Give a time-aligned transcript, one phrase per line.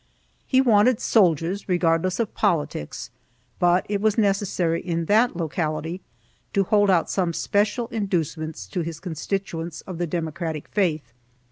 [0.47, 3.11] He wanted soldiers, regardless of politics,
[3.59, 6.01] but it was necessary, in that locality,
[6.53, 11.13] to hold out some special inducements to his constituents of the Democratic faith.